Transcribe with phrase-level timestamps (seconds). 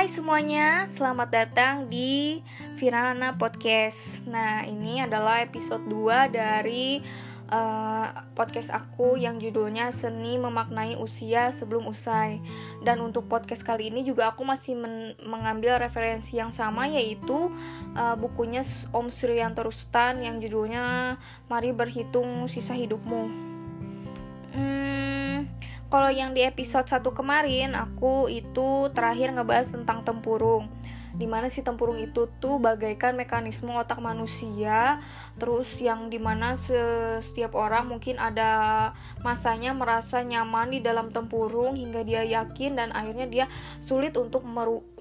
[0.00, 2.40] Hai semuanya, selamat datang di
[2.80, 4.24] Virana Podcast.
[4.24, 7.04] Nah, ini adalah episode 2 dari
[7.52, 12.40] uh, podcast aku yang judulnya Seni Memaknai Usia Sebelum Usai.
[12.80, 14.72] Dan untuk podcast kali ini juga aku masih
[15.20, 17.52] mengambil referensi yang sama yaitu
[17.92, 18.64] uh, bukunya
[18.96, 21.20] Om Suryanto Rustan yang judulnya
[21.52, 23.22] Mari Berhitung Sisa Hidupmu.
[24.56, 24.99] Hmm,
[25.90, 30.70] kalau yang di episode 1 kemarin aku itu terakhir ngebahas tentang tempurung.
[31.10, 35.02] Di mana si tempurung itu tuh bagaikan mekanisme otak manusia.
[35.34, 38.94] Terus yang di mana setiap orang mungkin ada
[39.26, 43.46] masanya merasa nyaman di dalam tempurung hingga dia yakin dan akhirnya dia
[43.82, 44.46] sulit untuk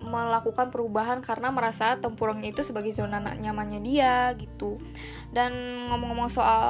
[0.01, 4.81] melakukan perubahan karena merasa tempurungnya itu sebagai zona nyamannya dia gitu
[5.29, 5.53] dan
[5.89, 6.63] ngomong-ngomong soal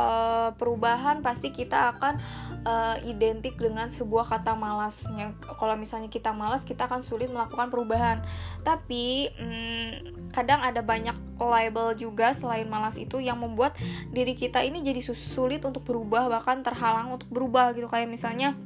[0.59, 2.20] perubahan pasti kita akan
[2.68, 5.32] uh, identik dengan sebuah kata malasnya.
[5.40, 8.20] Kalau misalnya kita malas kita akan sulit melakukan perubahan.
[8.68, 9.91] Tapi hmm,
[10.35, 13.79] kadang ada banyak label juga selain malas itu yang membuat
[14.12, 17.88] diri kita ini jadi sulit untuk berubah bahkan terhalang untuk berubah gitu.
[17.88, 18.60] Kayak misalnya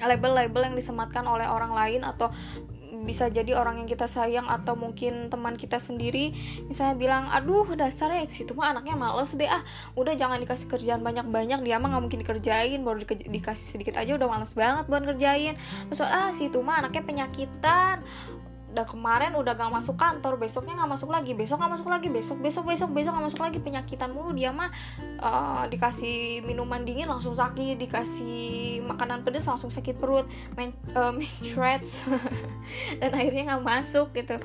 [0.00, 2.32] label-label yang disematkan oleh orang lain atau
[3.04, 6.34] bisa jadi orang yang kita sayang atau mungkin teman kita sendiri.
[6.66, 9.62] Misalnya bilang aduh dasarnya situ mah anaknya males deh ah
[9.94, 14.16] udah jangan dikasih kerjaan banyak-banyak dia mah nggak mungkin dikerjain baru di, dikasih sedikit aja
[14.16, 15.54] udah males banget buat ngerjain.
[15.92, 18.00] Terus ah situ mah anaknya penyakitan
[18.74, 22.42] udah kemarin udah gak masuk kantor besoknya gak masuk lagi besok gak masuk lagi besok
[22.42, 23.58] besok besok besok gak masuk lagi.
[23.62, 24.68] Penyakitan mulu dia mah
[25.22, 30.26] uh, dikasih minuman dingin langsung sakit dikasih makanan pedas langsung sakit perut
[30.58, 31.14] main uh,
[33.00, 34.42] dan akhirnya gak masuk gitu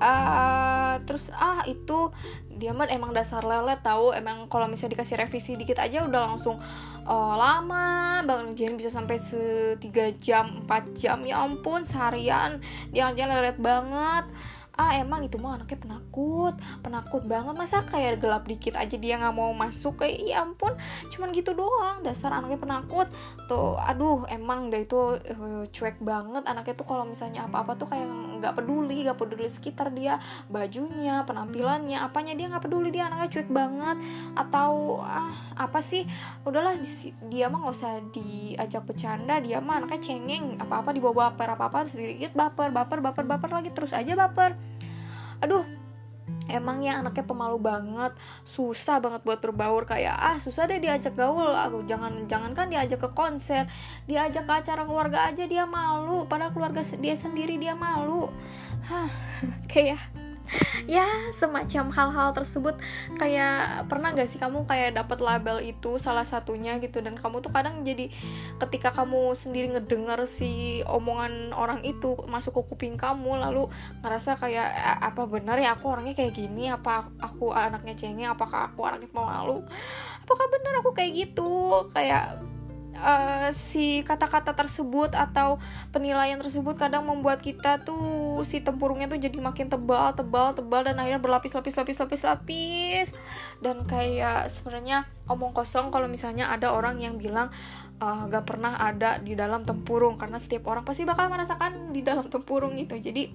[0.00, 2.10] uh, terus ah itu
[2.56, 6.56] dia mah emang dasar lelet tahu emang kalau misalnya dikasih revisi dikit aja udah langsung
[7.04, 11.20] uh, lama bangun ujian bisa sampai setiga jam 4 jam.
[11.22, 12.58] Ya ampun seharian.
[12.90, 14.24] Dia jalan lelet banget
[14.76, 16.54] ah emang itu mah anaknya penakut.
[16.84, 17.56] Penakut banget.
[17.56, 20.76] Masa kayak gelap dikit aja dia nggak mau masuk kayak ya ampun.
[21.08, 22.04] Cuman gitu doang.
[22.04, 23.08] Dasar anaknya penakut.
[23.48, 26.44] Tuh aduh emang deh itu uh, cuek banget.
[26.44, 28.06] Anaknya tuh kalau misalnya apa-apa tuh kayak
[28.44, 30.20] nggak peduli nggak peduli sekitar dia.
[30.52, 32.92] Bajunya penampilannya apanya dia nggak peduli.
[32.92, 33.96] Dia anaknya cuek banget.
[34.36, 36.04] Atau ah apa sih?
[36.44, 36.76] Udahlah
[37.32, 39.40] dia mah nggak usah diajak bercanda.
[39.40, 40.60] Dia mah anaknya cengeng.
[40.60, 42.68] Apa-apa dibawa baper apa-apa sedikit baper.
[42.76, 43.72] Baper baper baper lagi.
[43.72, 44.65] Terus aja baper
[45.46, 45.62] aduh
[46.50, 48.12] emang ya anaknya pemalu banget
[48.42, 52.98] susah banget buat berbaur kayak ah susah deh diajak gaul aku jangan jangan kan diajak
[52.98, 53.66] ke konser
[54.10, 58.30] diajak ke acara keluarga aja dia malu pada keluarga dia sendiri dia malu.
[58.86, 59.10] Hah
[59.72, 60.25] kayak
[60.90, 62.78] ya semacam hal-hal tersebut.
[63.18, 67.02] Kayak pernah gak sih kamu kayak dapat label itu salah satunya gitu?
[67.02, 68.10] Dan kamu tuh kadang jadi
[68.62, 73.68] ketika kamu sendiri ngedenger si omongan orang itu masuk ke kuping kamu lalu
[74.00, 74.68] ngerasa kayak
[75.02, 75.74] apa benar ya?
[75.76, 76.70] Aku orangnya kayak gini?
[76.70, 78.30] Apa aku anaknya cengeng?
[78.32, 79.62] Apakah aku anaknya pemalu?
[80.26, 81.86] Apakah benar aku kayak gitu?
[81.94, 82.42] Kayak
[83.00, 85.60] uh, si kata-kata tersebut atau
[85.92, 90.98] penilaian tersebut kadang membuat kita tuh si tempurungnya tuh jadi makin tebal tebal tebal dan
[91.00, 93.08] akhirnya berlapis lapis lapis
[93.60, 97.50] dan kayak sebenarnya omong kosong kalau misalnya ada orang yang bilang
[98.00, 100.20] uh, gak pernah ada di dalam tempurung.
[100.20, 103.32] Karena setiap orang pasti bakal merasakan di dalam tempurung itu jadi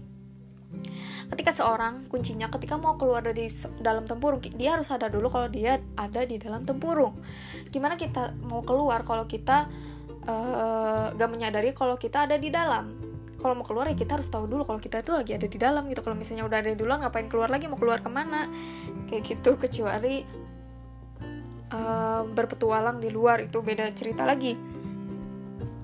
[1.32, 3.48] ketika seorang kuncinya ketika mau keluar dari
[3.80, 7.16] dalam tempurung dia harus sadar dulu kalau dia ada di dalam tempurung.
[7.72, 9.72] Gimana kita mau keluar kalau kita
[10.28, 13.00] uh, gak menyadari kalau kita ada di dalam?
[13.42, 15.88] Kalau mau keluar ya kita harus tahu dulu kalau kita itu lagi ada di dalam
[15.90, 16.04] gitu.
[16.06, 17.66] Kalau misalnya udah ada di dalam ngapain keluar lagi?
[17.66, 18.46] Mau keluar ke mana?
[19.10, 20.22] Kayak gitu kecuali
[21.74, 23.42] uh, berpetualang di luar.
[23.42, 24.81] Itu beda cerita lagi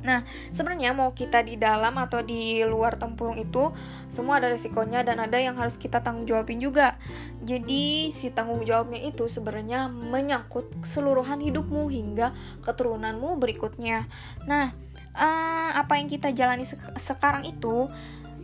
[0.07, 0.23] Nah,
[0.56, 3.75] sebenarnya mau kita di dalam atau di luar tempurung itu
[4.07, 6.95] semua ada resikonya dan ada yang harus kita tanggung jawabin juga.
[7.44, 12.31] Jadi, si tanggung jawabnya itu sebenarnya menyangkut keseluruhan hidupmu hingga
[12.63, 14.07] keturunanmu berikutnya.
[14.48, 14.71] Nah,
[15.12, 17.92] uh, apa yang kita jalani se sekarang itu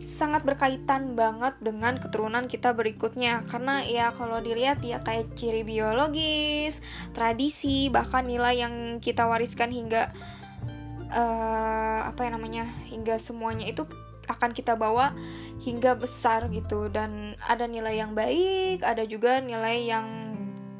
[0.04, 6.84] sangat berkaitan banget dengan keturunan kita berikutnya karena ya kalau dilihat ya kayak ciri biologis,
[7.16, 10.12] tradisi, bahkan nilai yang kita wariskan hingga
[11.14, 13.86] uh, apa yang namanya hingga semuanya itu
[14.26, 15.14] akan kita bawa
[15.62, 16.90] hingga besar gitu.
[16.90, 20.06] Dan ada nilai yang baik ada juga nilai yang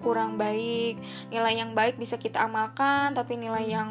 [0.02, 1.00] kurang baik.
[1.32, 3.90] Nilai yang baik bisa kita amalkan tapi nilai yang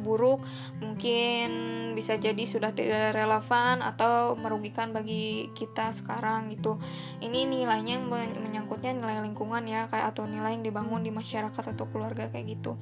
[0.00, 0.40] buruk
[0.80, 1.48] mungkin
[1.92, 6.80] bisa jadi sudah tidak relevan atau merugikan bagi kita sekarang gitu.
[7.20, 8.08] Ini nilainya yang
[8.40, 12.80] menyangkutnya nilai lingkungan ya kayak atau nilai yang dibangun di masyarakat atau keluarga kayak gitu.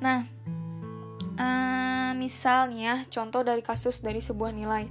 [0.00, 0.24] Nah
[1.36, 1.65] uh,
[2.16, 4.88] misalnya contoh dari kasus dari sebuah nilai.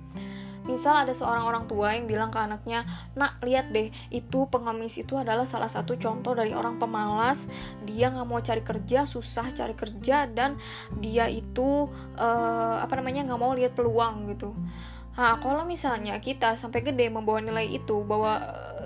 [0.66, 5.14] Misal ada seorang orang tua yang bilang ke anaknya nak lihat deh itu pengemis itu
[5.14, 7.46] adalah salah satu contoh dari orang pemalas.
[7.86, 10.58] Dia nggak mau cari kerja susah cari kerja dan
[10.98, 11.86] dia itu
[12.18, 14.58] uh, apa namanya nggak mau lihat peluang gitu.
[15.16, 18.36] Nah, kalau misalnya kita sampai gede membawa nilai itu bahwa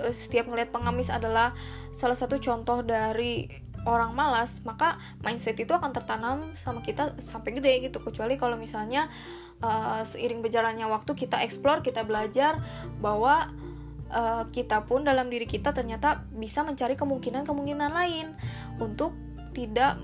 [0.04, 1.56] uh, setiap ngelihat pengemis adalah
[1.90, 3.50] salah satu contoh dari
[3.88, 8.00] orang malas, maka mindset itu akan tertanam sama kita sampai gede gitu.
[8.04, 9.08] Kecuali kalau misalnya
[9.64, 12.60] uh, seiring berjalannya waktu kita explore, kita belajar
[13.00, 13.48] bahwa
[14.12, 18.26] uh, kita pun dalam diri kita ternyata bisa mencari kemungkinan-kemungkinan lain
[18.76, 19.16] untuk
[19.50, 19.98] tidak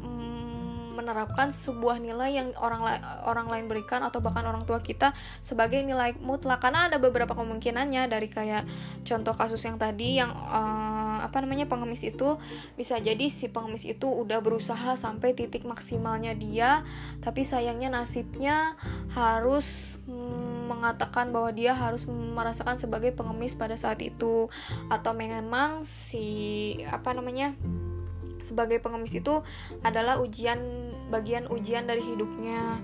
[0.97, 2.95] menerapkan sebuah nilai yang orang la
[3.29, 5.13] orang lain berikan atau bahkan orang tua kita
[5.45, 8.65] sebagai nilai mutlak karena ada beberapa kemungkinannya dari kayak
[9.05, 12.37] contoh kasus yang tadi yang uh, apa namanya pengemis itu
[12.75, 16.83] bisa jadi si pengemis itu udah berusaha sampai titik maksimalnya dia
[17.21, 18.77] tapi sayangnya nasibnya
[19.13, 24.51] harus mm, mengatakan bahwa dia harus merasakan sebagai pengemis pada saat itu.
[24.93, 27.55] Atau memang si apa namanya
[28.43, 29.43] sebagai pengemis itu
[29.83, 30.61] adalah ujian
[31.09, 32.83] bagian ujian dari hidupnya.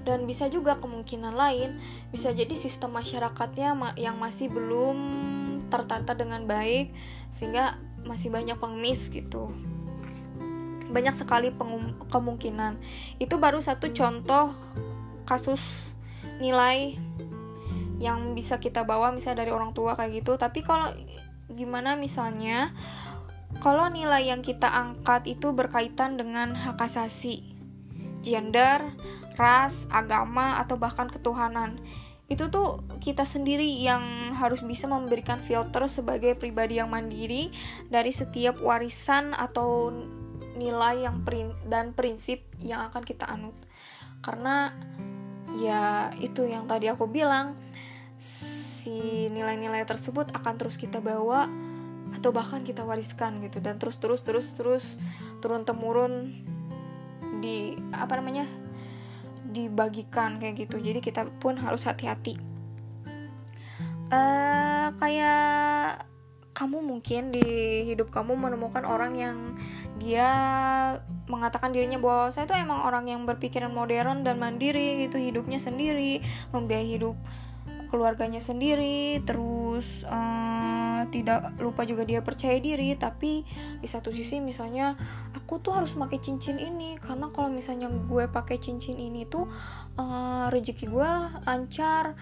[0.00, 1.76] Dan bisa juga kemungkinan lain
[2.08, 4.96] bisa jadi sistem masyarakatnya yang masih belum
[5.70, 6.92] tertata dengan baik
[7.30, 9.54] sehingga masih banyak pengemis gitu
[10.90, 11.54] banyak sekali
[12.10, 12.82] kemungkinan
[13.22, 14.50] itu baru satu contoh
[15.22, 15.62] kasus
[16.42, 16.98] nilai
[18.02, 20.90] yang bisa kita bawa misalnya dari orang tua kayak gitu tapi kalau
[21.46, 22.74] gimana misalnya
[23.62, 27.50] kalau nilai yang kita angkat itu berkaitan dengan hak asasi
[28.20, 28.84] gender,
[29.40, 31.80] ras, agama, atau bahkan ketuhanan.
[32.30, 37.50] Itu tuh kita sendiri yang harus bisa memberikan filter sebagai pribadi yang mandiri
[37.90, 39.90] dari setiap warisan atau
[40.54, 43.56] nilai yang prin dan prinsip yang akan kita anut.
[44.22, 44.70] Karena
[45.58, 47.58] ya itu yang tadi aku bilang
[48.20, 51.50] si nilai-nilai tersebut akan terus kita bawa
[52.16, 54.84] atau bahkan kita wariskan gitu dan terus terus terus terus
[55.40, 56.32] turun temurun
[57.40, 58.44] di apa namanya
[59.50, 60.78] dibagikan kayak gitu.
[60.78, 62.38] Jadi kita pun harus hati-hati.
[64.10, 66.02] Uh, kayak
[66.50, 67.46] kamu mungkin di
[67.86, 69.36] hidup kamu menemukan orang yang
[70.02, 70.28] dia
[71.30, 76.18] mengatakan dirinya bahwa saya tuh emang orang yang berpikiran modern dan mandiri gitu hidupnya sendiri
[76.50, 77.14] membiayai hidup
[77.90, 82.94] keluarganya sendiri terus uh, tidak lupa juga dia percaya diri.
[82.94, 83.42] Tapi
[83.82, 84.94] di satu sisi misalnya
[85.50, 86.94] aku tuh harus pakai cincin ini.
[86.94, 89.50] Karena kalau misalnya gue pakai cincin ini tuh
[89.98, 91.10] uh, rezeki gue
[91.42, 92.14] lancar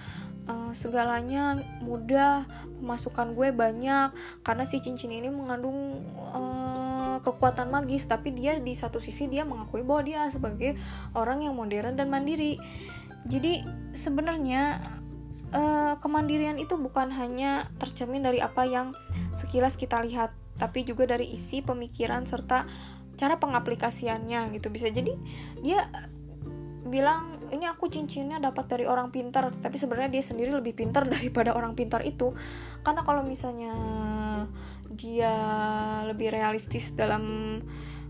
[0.49, 2.49] uh, segalanya mudah
[2.81, 4.17] pemasukan gue banyak.
[4.41, 9.85] Karena si cincin ini mengandung uh, kekuatan magis tapi dia di satu sisi dia mengakui
[9.85, 10.81] bahwa dia sebagai
[11.13, 12.57] orang yang modern dan mandiri.
[13.29, 13.61] Jadi
[13.93, 14.81] sebenarnya
[15.53, 18.97] uh, kemandirian itu bukan hanya tercermin dari apa yang
[19.37, 22.65] sekilas kita lihat, tapi juga dari isi pemikiran serta
[23.19, 24.71] cara pengaplikasiannya gitu.
[24.71, 25.13] Bisa jadi
[25.61, 25.91] dia
[26.89, 31.53] bilang ini aku cincinnya dapat dari orang pintar, tapi sebenarnya dia sendiri lebih pintar daripada
[31.59, 32.33] orang pintar itu.
[32.87, 33.75] Karena kalau misalnya
[34.89, 35.35] dia
[36.09, 37.59] lebih realistis dalam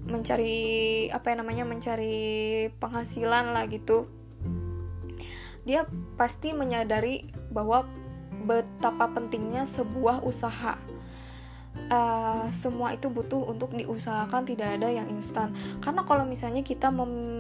[0.09, 4.09] mencari apa yang namanya mencari penghasilan lah gitu
[5.69, 5.85] dia
[6.17, 7.85] pasti menyadari bahwa
[8.49, 10.81] betapa pentingnya sebuah usaha.
[11.89, 15.57] Uh, semua itu butuh untuk diusahakan, tidak ada yang instan.
[15.81, 17.38] Karena kalau misalnya kita mem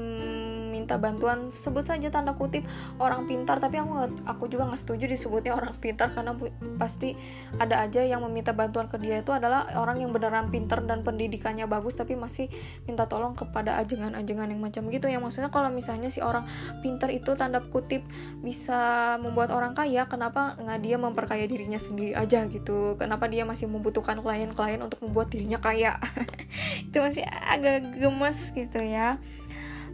[0.68, 2.62] minta bantuan sebut saja tanda kutip
[3.00, 3.58] orang pintar.
[3.58, 6.36] Tapi aku aku juga nggak setuju disebutnya orang pintar karena
[6.76, 7.16] pasti
[7.56, 9.24] ada aja yang meminta bantuan ke dia.
[9.24, 12.52] Itu adalah orang yang beneran pintar dan pendidikannya bagus tapi masih
[12.84, 15.08] minta tolong kepada ajengan-ajengan yang macam gitu.
[15.08, 16.44] Ya maksudnya kalau misalnya si orang
[16.84, 18.04] pintar itu tanda kutip
[18.44, 22.94] bisa membuat orang kaya kenapa nggak dia memperkaya dirinya sendiri aja gitu?
[23.00, 25.96] Kenapa dia masih membutuhkan klien-klien untuk membuat dirinya kaya?
[26.88, 29.18] Itu masih agak gemes gitu ya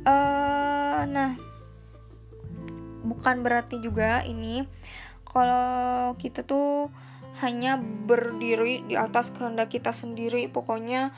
[0.05, 1.37] uh, nah
[3.05, 4.65] bukan berarti juga ini.
[5.25, 6.89] Kalau kita tuh
[7.43, 11.11] hanya berdiri di atas kehendak kita sendiri pokoknya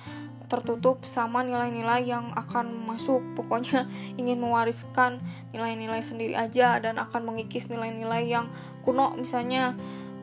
[0.46, 3.22] tertutup sama nilai-nilai yang akan masuk.
[3.34, 3.90] Pokoknya
[4.20, 8.50] ingin mewariskan nilai-nilai sendiri aja dan akan mengikis nilai-nilai yang
[8.86, 9.14] kuno.
[9.18, 9.74] Misalnya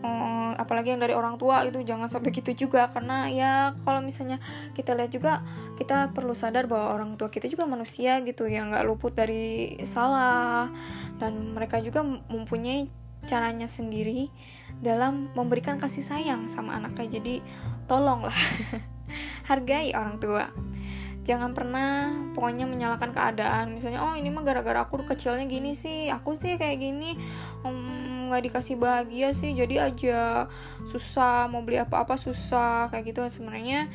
[0.03, 2.91] um, apalagi yang dari orang tua itu jangan sampai gitu juga.
[2.91, 4.37] Karena ya kalau misalnya
[4.75, 5.41] kita lihat juga
[5.79, 10.69] kita perlu sadar bahwa orang tua kita juga manusia gitu yang nggak luput dari salah.
[11.17, 12.91] Dan mereka juga mempunyai
[13.23, 14.27] caranya sendiri
[14.83, 17.17] dalam memberikan kasih sayang sama anaknya.
[17.17, 17.39] Jadi
[17.87, 18.35] tolonglah
[19.49, 20.51] hargai orang tua.
[21.23, 23.79] Jangan pernah pokoknya menyalahkan keadaan.
[23.79, 27.15] Misalnya oh ini mah gara-gara aku kecilnya gini sih aku sih kayak gini.
[27.63, 28.02] Um,
[28.33, 30.49] nggak dikasih bahagia sih jadi aja
[30.89, 33.21] susah mau beli apa-apa susah kayak gitu.
[33.29, 33.85] Sebenarnya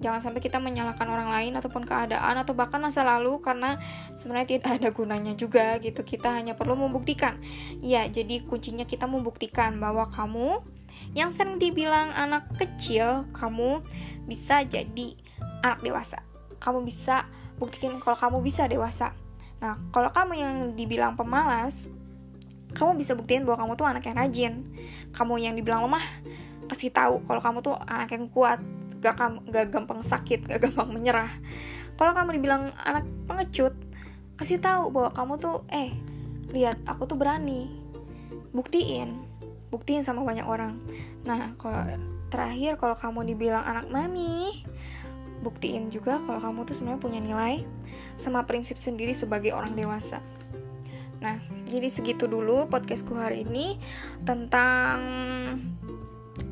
[0.00, 3.76] jangan sampai kita menyalahkan orang lain ataupun keadaan atau bahkan masa lalu karena
[4.16, 6.06] sebenarnya tidak ada gunanya juga gitu.
[6.06, 7.36] Kita hanya perlu membuktikan.
[7.84, 10.64] Ya jadi kuncinya kita membuktikan bahwa kamu
[11.12, 13.82] yang sering dibilang anak kecil kamu
[14.30, 15.18] bisa jadi
[15.66, 16.24] anak dewasa.
[16.62, 17.28] Kamu bisa
[17.60, 19.12] buktikan kalau kamu bisa dewasa.
[19.60, 21.90] Nah kalau kamu yang dibilang pemalas
[22.76, 24.54] kamu bisa buktiin bahwa kamu tuh anak yang rajin.
[25.10, 26.04] Kamu yang dibilang lemah
[26.70, 28.62] kasih tahu kalau kamu tuh anak yang kuat
[29.02, 29.18] gak,
[29.50, 31.30] gak gampang sakit gak gampang menyerah.
[31.98, 33.74] Kalau kamu dibilang anak pengecut
[34.38, 35.92] kasih tahu bahwa kamu tuh eh
[36.54, 37.70] lihat aku tuh berani.
[38.50, 39.30] Buktiin
[39.70, 40.82] buktiin sama banyak orang.
[41.22, 41.86] Nah kalau
[42.30, 44.62] terakhir kalau kamu dibilang anak mami
[45.40, 47.64] buktiin juga kalau kamu tuh sebenarnya punya nilai
[48.20, 50.20] sama prinsip sendiri sebagai orang dewasa
[51.20, 51.36] Nah,
[51.68, 53.76] jadi segitu dulu podcastku hari ini
[54.24, 54.98] tentang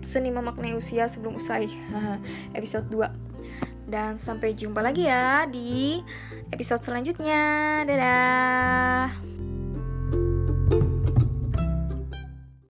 [0.04, 1.72] Seni Memaknai Usia Sebelum Usai
[2.58, 6.04] episode 2 Dan sampai jumpa lagi ya di
[6.52, 7.40] episode selanjutnya.
[7.88, 9.27] Dadah